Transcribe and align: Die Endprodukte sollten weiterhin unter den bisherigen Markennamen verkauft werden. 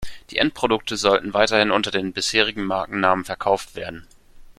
Die 0.31 0.39
Endprodukte 0.39 0.97
sollten 0.97 1.35
weiterhin 1.35 1.69
unter 1.69 1.91
den 1.91 2.11
bisherigen 2.11 2.65
Markennamen 2.65 3.23
verkauft 3.23 3.75
werden. 3.75 4.07